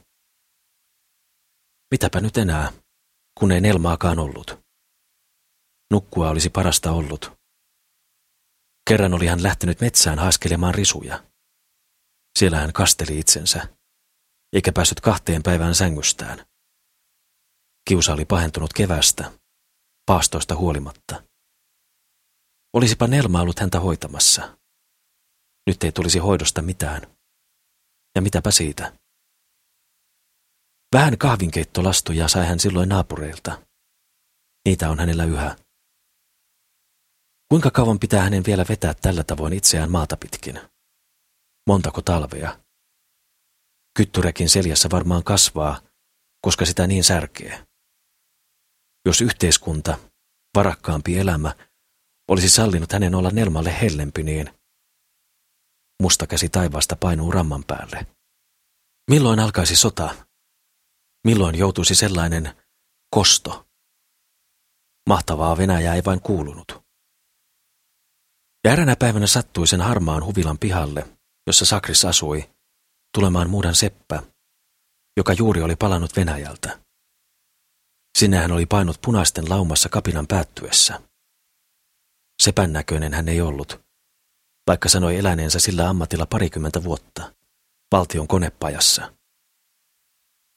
Mitäpä 1.91 2.21
nyt 2.21 2.37
enää, 2.37 2.71
kun 3.39 3.51
ei 3.51 3.61
Nelmaakaan 3.61 4.19
ollut. 4.19 4.59
Nukkua 5.91 6.29
olisi 6.29 6.49
parasta 6.49 6.91
ollut. 6.91 7.44
Kerran 8.89 9.13
oli 9.13 9.27
hän 9.27 9.43
lähtenyt 9.43 9.81
metsään 9.81 10.19
haaskelemaan 10.19 10.75
risuja. 10.75 11.23
Siellä 12.39 12.59
hän 12.59 12.73
kasteli 12.73 13.19
itsensä, 13.19 13.67
eikä 14.53 14.71
päässyt 14.71 15.01
kahteen 15.01 15.43
päivään 15.43 15.75
sängystään. 15.75 16.45
Kiusa 17.89 18.13
oli 18.13 18.25
pahentunut 18.25 18.73
kevästä, 18.73 19.31
paastoista 20.05 20.55
huolimatta. 20.55 21.23
Olisipa 22.73 23.07
Nelma 23.07 23.41
ollut 23.41 23.59
häntä 23.59 23.79
hoitamassa. 23.79 24.57
Nyt 25.67 25.83
ei 25.83 25.91
tulisi 25.91 26.19
hoidosta 26.19 26.61
mitään. 26.61 27.01
Ja 28.15 28.21
mitäpä 28.21 28.51
siitä? 28.51 28.93
Vähän 30.93 31.17
kahvinkeittolastuja 31.17 32.27
sai 32.27 32.45
hän 32.45 32.59
silloin 32.59 32.89
naapureilta. 32.89 33.65
Niitä 34.65 34.89
on 34.89 34.99
hänellä 34.99 35.25
yhä. 35.25 35.55
Kuinka 37.49 37.71
kauan 37.71 37.99
pitää 37.99 38.23
hänen 38.23 38.45
vielä 38.45 38.65
vetää 38.69 38.93
tällä 38.93 39.23
tavoin 39.23 39.53
itseään 39.53 39.91
maata 39.91 40.17
pitkin? 40.17 40.61
Montako 41.67 42.01
talvea? 42.01 42.59
Kyttyrekin 43.97 44.49
seljässä 44.49 44.89
varmaan 44.91 45.23
kasvaa, 45.23 45.81
koska 46.41 46.65
sitä 46.65 46.87
niin 46.87 47.03
särkee. 47.03 47.67
Jos 49.05 49.21
yhteiskunta, 49.21 49.97
varakkaampi 50.55 51.17
elämä, 51.17 51.55
olisi 52.27 52.49
sallinut 52.49 52.91
hänen 52.91 53.15
olla 53.15 53.29
Nelmalle 53.29 53.81
hellempi, 53.81 54.23
niin 54.23 54.49
Musta 56.01 56.27
käsi 56.27 56.49
taivaasta 56.49 56.95
painuu 56.95 57.31
ramman 57.31 57.63
päälle. 57.63 58.07
Milloin 59.11 59.39
alkaisi 59.39 59.75
sota? 59.75 60.15
Milloin 61.23 61.55
joutuisi 61.55 61.95
sellainen 61.95 62.63
kosto? 63.15 63.67
Mahtavaa 65.09 65.57
Venäjää 65.57 65.95
ei 65.95 66.01
vain 66.05 66.21
kuulunut. 66.21 66.84
Ja 68.65 68.71
eräänä 68.71 68.95
päivänä 68.95 69.27
sattui 69.27 69.67
sen 69.67 69.81
harmaan 69.81 70.25
huvilan 70.25 70.59
pihalle, 70.59 71.07
jossa 71.47 71.65
Sakris 71.65 72.05
asui, 72.05 72.49
tulemaan 73.17 73.49
muudan 73.49 73.75
seppä, 73.75 74.23
joka 75.17 75.33
juuri 75.33 75.61
oli 75.61 75.75
palannut 75.75 76.15
Venäjältä. 76.15 76.79
Sinne 78.17 78.37
hän 78.37 78.51
oli 78.51 78.65
painut 78.65 79.01
punaisten 79.01 79.49
laumassa 79.49 79.89
kapinan 79.89 80.27
päättyessä. 80.27 81.01
Sepän 82.43 82.73
näköinen 82.73 83.13
hän 83.13 83.29
ei 83.29 83.41
ollut, 83.41 83.81
vaikka 84.67 84.89
sanoi 84.89 85.17
eläneensä 85.17 85.59
sillä 85.59 85.89
ammatilla 85.89 86.25
parikymmentä 86.25 86.83
vuotta, 86.83 87.33
valtion 87.91 88.27
konepajassa. 88.27 89.13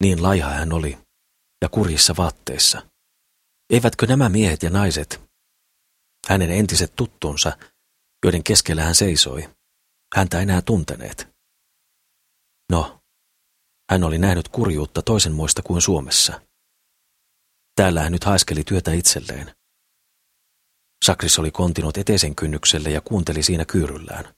Niin 0.02 0.22
laiha 0.22 0.50
hän 0.50 0.72
oli, 0.72 0.98
ja 1.62 1.68
kurjissa 1.68 2.14
vaatteissa. 2.16 2.82
Eivätkö 3.70 4.06
nämä 4.06 4.28
miehet 4.28 4.62
ja 4.62 4.70
naiset, 4.70 5.20
hänen 6.28 6.50
entiset 6.50 6.96
tuttunsa, 6.96 7.58
joiden 8.24 8.44
keskellä 8.44 8.82
hän 8.82 8.94
seisoi, 8.94 9.54
häntä 10.16 10.40
enää 10.40 10.62
tunteneet? 10.62 11.28
No, 12.72 13.00
hän 13.90 14.04
oli 14.04 14.18
nähnyt 14.18 14.48
kurjuutta 14.48 15.02
toisen 15.02 15.32
muista 15.32 15.62
kuin 15.62 15.82
Suomessa. 15.82 16.40
Täällä 17.74 18.02
hän 18.02 18.12
nyt 18.12 18.24
haiskeli 18.24 18.64
työtä 18.64 18.92
itselleen. 18.92 19.54
Sakris 21.04 21.38
oli 21.38 21.50
kontinut 21.50 21.96
eteisen 21.96 22.34
kynnykselle 22.36 22.90
ja 22.90 23.00
kuunteli 23.00 23.42
siinä 23.42 23.64
kyyryllään. 23.64 24.34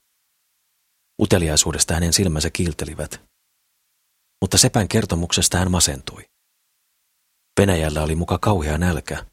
Uteliaisuudesta 1.21 1.93
hänen 1.93 2.13
silmänsä 2.13 2.49
kiiltelivät. 2.49 3.21
Mutta 4.41 4.57
sepän 4.57 4.87
kertomuksesta 4.87 5.57
hän 5.57 5.71
masentui. 5.71 6.25
Venäjällä 7.59 8.03
oli 8.03 8.15
muka 8.15 8.37
kauhea 8.39 8.77
nälkä. 8.77 9.25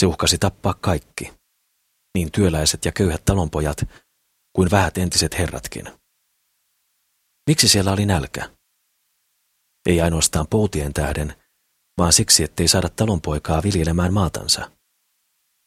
Se 0.00 0.06
uhkasi 0.06 0.38
tappaa 0.38 0.74
kaikki, 0.74 1.32
niin 2.14 2.32
työläiset 2.32 2.84
ja 2.84 2.92
köyhät 2.92 3.24
talonpojat 3.24 3.84
kuin 4.52 4.70
vähät 4.70 4.98
entiset 4.98 5.38
herratkin. 5.38 5.84
Miksi 7.50 7.68
siellä 7.68 7.92
oli 7.92 8.06
nälkä? 8.06 8.50
Ei 9.86 10.00
ainoastaan 10.00 10.46
poutien 10.50 10.92
tähden, 10.92 11.34
vaan 11.98 12.12
siksi, 12.12 12.44
ettei 12.44 12.68
saada 12.68 12.88
talonpoikaa 12.88 13.62
viljelemään 13.62 14.12
maatansa. 14.12 14.70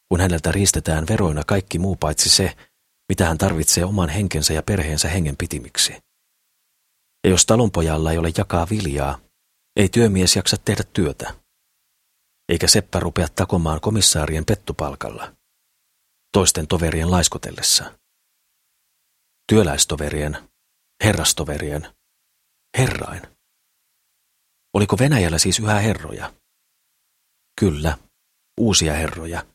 Kun 0.08 0.20
häneltä 0.20 0.52
riistetään 0.52 1.06
veroina 1.08 1.44
kaikki 1.46 1.78
muu 1.78 1.96
paitsi 1.96 2.28
se, 2.28 2.56
mitä 3.08 3.26
hän 3.26 3.38
tarvitsee 3.38 3.84
oman 3.84 4.08
henkensä 4.08 4.52
ja 4.52 4.62
perheensä 4.62 5.08
hengen 5.08 5.36
pitimiksi. 5.36 5.92
Ja 7.24 7.30
jos 7.30 7.46
talonpojalla 7.46 8.12
ei 8.12 8.18
ole 8.18 8.32
jakaa 8.38 8.66
viljaa, 8.70 9.20
ei 9.76 9.88
työmies 9.88 10.36
jaksa 10.36 10.56
tehdä 10.64 10.82
työtä. 10.92 11.34
Eikä 12.48 12.68
seppä 12.68 13.00
rupea 13.00 13.28
takomaan 13.34 13.80
komissaarien 13.80 14.44
pettupalkalla, 14.44 15.32
toisten 16.34 16.68
toverien 16.68 17.10
laiskotellessa. 17.10 17.98
Työläistoverien, 19.48 20.48
herrastoverien, 21.04 21.94
herrain. 22.78 23.22
Oliko 24.74 24.96
Venäjällä 24.98 25.38
siis 25.38 25.58
yhä 25.58 25.78
herroja? 25.80 26.34
Kyllä, 27.60 27.98
uusia 28.60 28.92
herroja. 28.92 29.46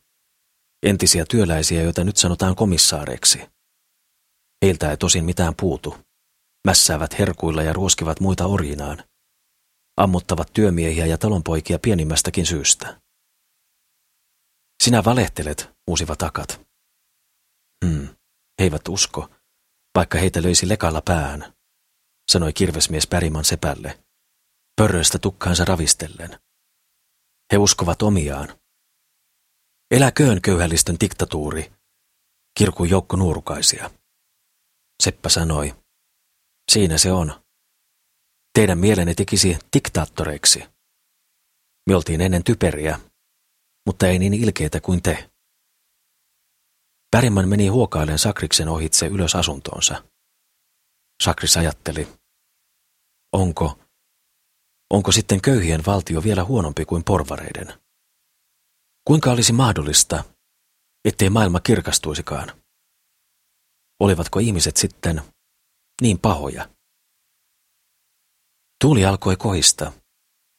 Entisiä 0.86 1.24
työläisiä, 1.30 1.82
joita 1.82 2.04
nyt 2.04 2.16
sanotaan 2.16 2.56
komissaareiksi. 2.56 3.38
Heiltä 4.64 4.90
ei 4.90 4.96
tosin 4.96 5.24
mitään 5.24 5.54
puutu. 5.56 5.98
Mässäävät 6.66 7.18
herkuilla 7.18 7.62
ja 7.62 7.72
ruoskivat 7.72 8.20
muita 8.20 8.46
orjinaan. 8.46 9.04
Ammuttavat 9.96 10.52
työmiehiä 10.52 11.06
ja 11.06 11.18
talonpoikia 11.18 11.78
pienimmästäkin 11.78 12.46
syystä. 12.46 13.00
Sinä 14.82 15.04
valehtelet, 15.04 15.70
uusivat 15.86 16.22
akat. 16.22 16.69
Hmm, 17.84 18.08
he 18.58 18.64
eivät 18.64 18.88
usko, 18.88 19.30
vaikka 19.94 20.18
heitä 20.18 20.42
löysi 20.42 20.68
lekalla 20.68 21.02
päähän, 21.02 21.54
sanoi 22.30 22.52
kirvesmies 22.52 23.06
Päriman 23.06 23.44
sepälle, 23.44 24.04
pörröistä 24.76 25.18
tukkaansa 25.18 25.64
ravistellen. 25.64 26.38
He 27.52 27.58
uskovat 27.58 28.02
omiaan. 28.02 28.60
Eläköön 29.90 30.42
köyhällistön 30.42 30.96
diktatuuri, 31.00 31.72
kirkui 32.58 32.90
joukko 32.90 33.16
nuorukaisia. 33.16 33.90
Seppä 35.02 35.28
sanoi, 35.28 35.76
siinä 36.72 36.98
se 36.98 37.12
on. 37.12 37.44
Teidän 38.54 38.78
mielenne 38.78 39.14
tekisi 39.14 39.58
diktaattoreiksi. 39.76 40.64
Me 41.88 41.96
oltiin 41.96 42.20
ennen 42.20 42.44
typeriä, 42.44 43.00
mutta 43.86 44.06
ei 44.06 44.18
niin 44.18 44.34
ilkeitä 44.34 44.80
kuin 44.80 45.02
te. 45.02 45.29
Pärimman 47.10 47.48
meni 47.48 47.68
huokailen 47.68 48.18
Sakriksen 48.18 48.68
ohitse 48.68 49.06
ylös 49.06 49.34
asuntoonsa. 49.34 50.04
Sakris 51.22 51.56
ajatteli, 51.56 52.08
onko, 53.32 53.78
onko 54.90 55.12
sitten 55.12 55.40
köyhien 55.40 55.82
valtio 55.86 56.22
vielä 56.22 56.44
huonompi 56.44 56.84
kuin 56.84 57.04
porvareiden? 57.04 57.80
Kuinka 59.06 59.30
olisi 59.30 59.52
mahdollista, 59.52 60.24
ettei 61.04 61.30
maailma 61.30 61.60
kirkastuisikaan? 61.60 62.62
Olivatko 64.00 64.38
ihmiset 64.38 64.76
sitten 64.76 65.22
niin 66.02 66.18
pahoja? 66.18 66.68
Tuuli 68.80 69.04
alkoi 69.04 69.36
kohista, 69.36 69.92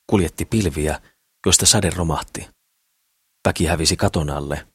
kuljetti 0.10 0.46
pilviä, 0.46 1.02
joista 1.46 1.66
sade 1.66 1.90
romahti. 1.90 2.50
Väki 3.48 3.66
hävisi 3.66 3.96
katon 3.96 4.30
alle. 4.30 4.71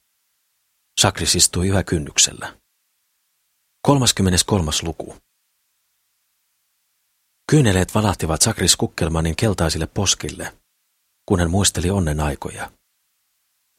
Sakris 1.01 1.35
istui 1.35 1.67
yhä 1.67 1.83
kynnyksellä. 1.83 2.57
33. 3.87 4.71
luku. 4.83 5.15
Kyyneleet 7.51 7.95
valahtivat 7.95 8.41
Sakris 8.41 8.75
Kukkelmanin 8.75 9.35
keltaisille 9.35 9.87
poskille, 9.87 10.57
kun 11.25 11.39
hän 11.39 11.51
muisteli 11.51 11.89
onnen 11.89 12.19
aikoja. 12.19 12.71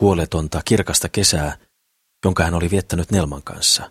Huoletonta, 0.02 0.62
kirkasta 0.64 1.08
kesää, 1.08 1.58
jonka 2.24 2.44
hän 2.44 2.54
oli 2.54 2.70
viettänyt 2.70 3.10
Nelman 3.10 3.42
kanssa. 3.42 3.90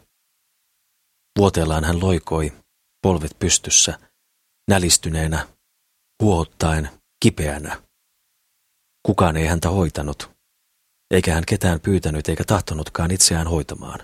Vuoteellaan 1.39 1.83
hän 1.83 1.99
loikoi, 1.99 2.53
polvet 3.01 3.39
pystyssä, 3.39 3.99
nälistyneenä, 4.69 5.47
huohottaen, 6.23 6.89
kipeänä. 7.23 7.83
Kukaan 9.05 9.37
ei 9.37 9.45
häntä 9.45 9.69
hoitanut, 9.69 10.36
eikä 11.11 11.33
hän 11.33 11.43
ketään 11.47 11.79
pyytänyt 11.79 12.29
eikä 12.29 12.43
tahtonutkaan 12.43 13.11
itseään 13.11 13.47
hoitamaan. 13.47 13.99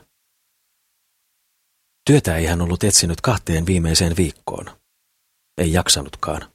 Työtä 2.06 2.38
ei 2.38 2.46
hän 2.46 2.62
ollut 2.62 2.84
etsinyt 2.84 3.22
kahteen 3.22 3.66
viimeiseen 3.66 4.18
viikkoon. 4.18 4.66
Ei 5.58 5.74
jaksanutkaan. 5.74 6.54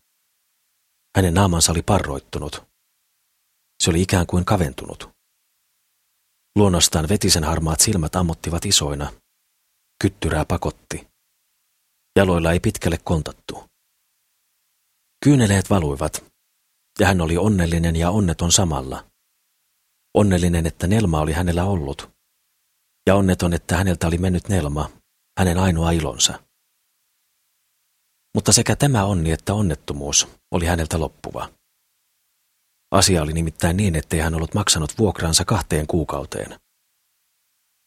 Hänen 1.17 1.35
naamansa 1.35 1.73
oli 1.73 1.83
parroittunut. 1.83 2.69
Se 3.83 3.91
oli 3.91 4.03
ikään 4.03 4.27
kuin 4.27 4.45
kaventunut. 4.45 5.11
Luonnostaan 6.57 7.09
vetisen 7.09 7.45
harmaat 7.45 7.81
silmät 7.81 8.17
ammottivat 8.17 8.65
isoina. 8.65 9.13
Kyttyrää 10.03 10.45
pakotti. 10.45 11.09
Jaloilla 12.17 12.53
ei 12.53 12.61
pitkälle 12.61 12.99
kontattu. 13.05 13.65
Kyyneleet 15.25 15.71
valuivat, 15.71 16.25
ja 17.01 17.07
hän 17.07 17.21
oli 17.21 17.37
onnellinen 17.37 17.97
ja 17.97 18.11
onneton 18.11 18.53
samalla. 18.53 19.08
Onnellinen, 20.19 20.67
että 20.67 20.87
Nelma 20.87 21.21
oli 21.21 21.33
hänellä 21.33 21.65
ollut, 21.65 22.11
ja 23.07 23.15
onneton, 23.15 23.53
että 23.53 23.77
häneltä 23.77 24.07
oli 24.07 24.19
mennyt 24.19 24.49
Nelma, 24.49 24.91
hänen 25.39 25.59
ainoa 25.59 25.91
ilonsa. 25.91 26.43
Mutta 28.35 28.53
sekä 28.53 28.77
tämä 28.77 29.05
onni 29.05 29.33
että 29.33 29.55
onnettomuus 29.55 30.29
oli 30.51 30.67
häneltä 30.67 31.01
loppuva. 31.01 31.49
Asia 32.91 33.23
oli 33.23 33.33
nimittäin 33.33 33.77
niin, 33.77 33.97
ettei 33.97 34.21
hän 34.21 34.35
ollut 34.35 34.55
maksanut 34.55 34.99
vuokraansa 34.99 35.45
kahteen 35.45 35.87
kuukauteen. 35.87 36.61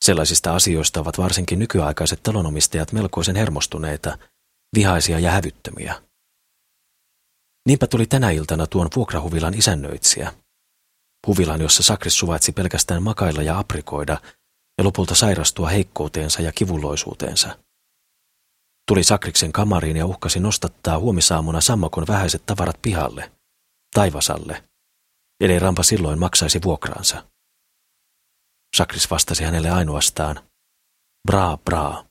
Sellaisista 0.05 0.55
asioista 0.55 0.99
ovat 0.99 1.17
varsinkin 1.17 1.59
nykyaikaiset 1.59 2.23
talonomistajat 2.23 2.91
melkoisen 2.91 3.35
hermostuneita, 3.35 4.17
vihaisia 4.75 5.19
ja 5.19 5.31
hävyttömiä. 5.31 6.01
Niinpä 7.67 7.87
tuli 7.87 8.05
tänä 8.05 8.29
iltana 8.29 8.67
tuon 8.67 8.87
vuokrahuvilan 8.95 9.53
isännöitsijä. 9.53 10.33
Huvilan, 11.27 11.61
jossa 11.61 11.83
Sakris 11.83 12.17
suvaitsi 12.17 12.51
pelkästään 12.51 13.03
makailla 13.03 13.41
ja 13.41 13.59
aprikoida 13.59 14.21
ja 14.77 14.83
lopulta 14.83 15.15
sairastua 15.15 15.69
heikkouteensa 15.69 16.41
ja 16.41 16.51
kivulloisuuteensa. 16.51 17.57
Tuli 18.87 19.03
Sakriksen 19.03 19.51
kamariin 19.51 19.97
ja 19.97 20.05
uhkasi 20.05 20.39
nostattaa 20.39 20.99
huomisaamuna 20.99 21.61
sammakon 21.61 22.07
vähäiset 22.07 22.45
tavarat 22.45 22.81
pihalle, 22.81 23.31
taivasalle, 23.93 24.63
ellei 25.39 25.59
Rampa 25.59 25.83
silloin 25.83 26.19
maksaisi 26.19 26.61
vuokraansa. 26.63 27.23
Sakris 28.75 29.11
vastasi 29.11 29.43
hänelle 29.43 29.69
ainoastaan, 29.69 30.49
braa, 31.27 31.57
braa. 31.57 32.05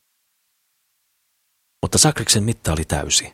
Mutta 1.82 1.98
Sakriksen 1.98 2.44
mitta 2.44 2.72
oli 2.72 2.84
täysi. 2.84 3.32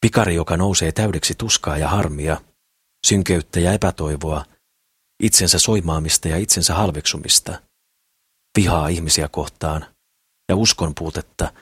Pikari, 0.00 0.34
joka 0.34 0.56
nousee 0.56 0.92
täydeksi 0.92 1.34
tuskaa 1.34 1.78
ja 1.78 1.88
harmia, 1.88 2.40
synkeyttä 3.06 3.60
ja 3.60 3.72
epätoivoa, 3.72 4.44
itsensä 5.22 5.58
soimaamista 5.58 6.28
ja 6.28 6.36
itsensä 6.36 6.74
halveksumista, 6.74 7.62
vihaa 8.56 8.88
ihmisiä 8.88 9.28
kohtaan 9.28 9.86
ja 10.48 10.56
uskon 10.56 10.94
puutetta, 10.94 11.52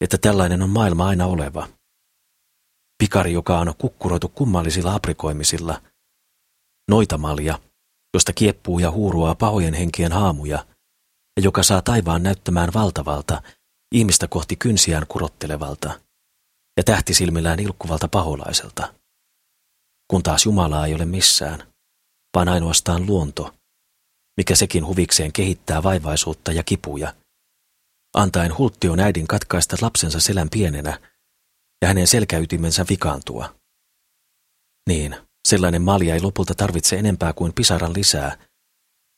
että 0.00 0.18
tällainen 0.18 0.62
on 0.62 0.70
maailma 0.70 1.06
aina 1.06 1.26
oleva. 1.26 1.68
Pikari, 2.98 3.32
joka 3.32 3.58
on 3.58 3.74
kukkuroitu 3.78 4.28
kummallisilla 4.28 4.94
aprikoimisilla, 4.94 5.82
noitamalja, 6.90 7.58
josta 8.14 8.32
kieppuu 8.32 8.78
ja 8.78 8.90
huuruaa 8.90 9.34
pahojen 9.34 9.74
henkien 9.74 10.12
haamuja, 10.12 10.66
ja 11.36 11.42
joka 11.42 11.62
saa 11.62 11.82
taivaan 11.82 12.22
näyttämään 12.22 12.70
valtavalta, 12.74 13.42
ihmistä 13.92 14.28
kohti 14.28 14.56
kynsiään 14.56 15.06
kurottelevalta 15.06 16.00
ja 16.76 16.84
tähtisilmillään 16.84 17.60
ilkkuvalta 17.60 18.08
paholaiselta. 18.08 18.94
Kun 20.10 20.22
taas 20.22 20.46
Jumalaa 20.46 20.86
ei 20.86 20.94
ole 20.94 21.04
missään, 21.04 21.72
vaan 22.34 22.48
ainoastaan 22.48 23.06
luonto, 23.06 23.54
mikä 24.36 24.54
sekin 24.56 24.86
huvikseen 24.86 25.32
kehittää 25.32 25.82
vaivaisuutta 25.82 26.52
ja 26.52 26.62
kipuja, 26.62 27.14
antaen 28.14 28.58
hulttion 28.58 29.00
äidin 29.00 29.26
katkaista 29.26 29.76
lapsensa 29.80 30.20
selän 30.20 30.50
pienenä 30.50 31.00
ja 31.82 31.88
hänen 31.88 32.06
selkäytimensä 32.06 32.84
vikaantua. 32.90 33.54
Niin, 34.88 35.16
sellainen 35.48 35.82
malja 35.82 36.14
ei 36.14 36.20
lopulta 36.20 36.54
tarvitse 36.54 36.96
enempää 36.96 37.32
kuin 37.32 37.52
pisaran 37.54 37.94
lisää, 37.94 38.46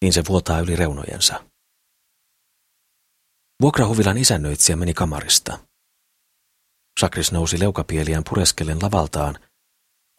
niin 0.03 0.13
se 0.13 0.23
vuotaa 0.29 0.61
yli 0.61 0.77
reunojensa. 0.77 1.45
Vuokrahuvilan 3.63 4.19
isännöitsijä 4.19 4.77
meni 4.77 4.95
kamarista. 4.95 5.59
Sakris 7.01 7.33
nousi 7.33 7.61
leukapieliään 7.61 8.25
pureskellen 8.29 8.79
lavaltaan 8.83 9.39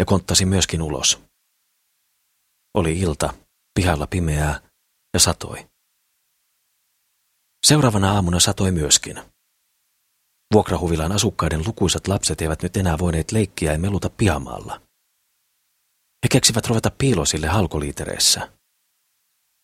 ja 0.02 0.06
konttasi 0.06 0.46
myöskin 0.46 0.82
ulos. 0.82 1.20
Oli 2.74 3.00
ilta, 3.00 3.34
pihalla 3.74 4.08
pimeää 4.08 4.70
ja 5.14 5.20
satoi. 5.20 5.70
Seuraavana 7.66 8.12
aamuna 8.12 8.40
satoi 8.40 8.72
myöskin. 8.72 9.22
Vuokrahuvilan 10.54 11.12
asukkaiden 11.12 11.64
lukuisat 11.68 12.08
lapset 12.08 12.42
eivät 12.42 12.64
nyt 12.64 12.78
enää 12.78 12.98
voineet 13.00 13.32
leikkiä 13.32 13.72
ja 13.72 13.80
meluta 13.80 14.10
pihamaalla. 14.10 14.82
He 16.24 16.28
keksivät 16.32 16.68
ruveta 16.68 16.92
piilosille 16.98 17.48
halkoliitereissä. 17.48 18.52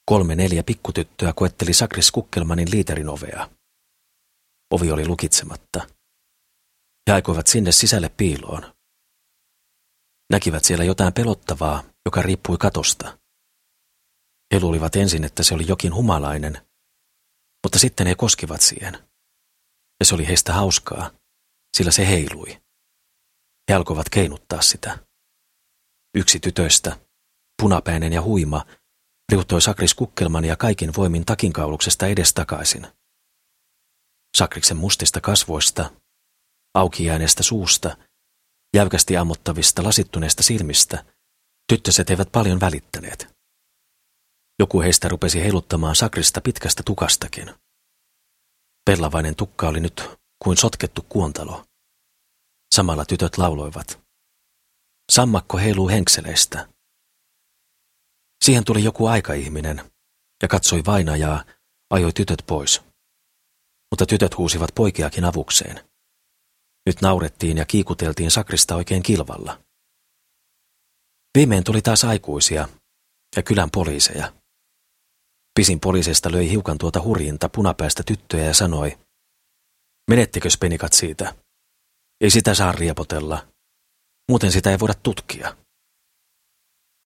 Kolme 0.06 0.36
neljä 0.36 0.64
pikkutyttöä 0.64 1.34
koetteli 1.34 1.74
Sakris 1.74 2.12
Kukkelmanin 2.12 2.72
liiterin 2.72 3.10
ovea. 3.10 3.50
Ovi 4.72 4.92
oli 4.92 5.08
lukitsematta. 5.08 5.88
He 7.10 7.14
aikoivat 7.14 7.48
sinne 7.48 7.72
sisälle 7.72 8.10
piiloon. 8.10 8.77
Näkivät 10.32 10.66
siellä 10.66 10.86
jotain 10.86 11.14
pelottavaa, 11.14 11.84
joka 12.06 12.22
riippui 12.22 12.58
katosta. 12.58 13.18
He 14.54 14.60
luulivat 14.60 14.96
ensin, 14.96 15.24
että 15.24 15.44
se 15.44 15.54
oli 15.54 15.68
jokin 15.68 15.94
humalainen, 15.94 16.68
mutta 17.64 17.80
sitten 17.80 18.08
he 18.08 18.16
koskivat 18.16 18.62
siihen. 18.62 18.94
Ja 20.00 20.06
se 20.06 20.16
oli 20.16 20.28
heistä 20.28 20.54
hauskaa, 20.54 21.12
sillä 21.78 21.92
se 21.92 22.08
heilui. 22.08 22.62
He 23.70 23.76
alkoivat 23.76 24.10
keinuttaa 24.10 24.62
sitä. 24.62 24.98
Yksi 26.16 26.40
tytöistä, 26.40 27.00
punapäinen 27.62 28.14
ja 28.14 28.22
huima, 28.22 28.66
liuttoi 29.32 29.62
Sakris 29.62 29.94
Kukkelman 29.94 30.46
ja 30.46 30.56
kaikin 30.56 30.92
voimin 30.98 31.26
takinkauluksesta 31.26 32.08
edestakaisin. 32.08 32.88
Sakriksen 34.38 34.78
mustista 34.78 35.22
kasvoista, 35.22 35.92
aukijääneestä 36.74 37.44
suusta, 37.44 37.98
jäykästi 38.78 39.18
ammottavista 39.18 39.84
lasittuneista 39.84 40.44
silmistä, 40.44 41.06
tyttöset 41.70 42.10
eivät 42.10 42.32
paljon 42.32 42.60
välittäneet. 42.60 43.28
Joku 44.60 44.82
heistä 44.82 45.10
rupesi 45.10 45.40
heiluttamaan 45.40 45.96
Sakrista 45.96 46.42
pitkästä 46.42 46.84
tukastakin. 46.86 47.54
Pellavainen 48.86 49.36
tukka 49.36 49.68
oli 49.68 49.80
nyt 49.80 50.10
kuin 50.44 50.58
sotkettu 50.58 51.06
kuontalo. 51.10 51.66
Samalla 52.76 53.06
tytöt 53.06 53.38
lauloivat. 53.38 54.00
Sammakko 55.12 55.58
heiluu 55.58 55.90
henkseleistä. 55.90 56.68
Siihen 58.46 58.64
tuli 58.64 58.84
joku 58.84 59.06
aikaihminen 59.06 59.92
ja 60.42 60.48
katsoi 60.48 60.84
vainajaa, 60.86 61.44
ajoi 61.90 62.14
tytöt 62.14 62.44
pois 62.48 62.88
mutta 63.92 64.06
tytöt 64.06 64.38
huusivat 64.38 64.70
poikiakin 64.76 65.26
avukseen. 65.26 65.90
Nyt 66.88 67.02
naurettiin 67.02 67.58
ja 67.58 67.66
kiikuteltiin 67.66 68.32
sakrista 68.32 68.76
oikein 68.76 69.04
kilvalla. 69.04 69.60
Viimein 71.38 71.64
tuli 71.64 71.82
taas 71.82 72.04
aikuisia 72.04 72.70
ja 73.36 73.44
kylän 73.44 73.72
poliiseja. 73.72 74.34
Pisin 75.60 75.80
poliisista 75.80 76.32
löi 76.32 76.50
hiukan 76.50 76.78
tuota 76.78 77.02
hurjinta 77.02 77.50
punapäästä 77.50 78.04
tyttöä 78.04 78.44
ja 78.44 78.54
sanoi, 78.54 78.98
menettekö 80.10 80.50
penikat 80.60 80.94
siitä? 80.94 81.36
Ei 82.22 82.30
sitä 82.30 82.54
saa 82.54 82.72
riepotella. 82.72 83.48
Muuten 84.30 84.52
sitä 84.52 84.72
ei 84.72 84.80
voida 84.80 84.94
tutkia. 85.04 85.58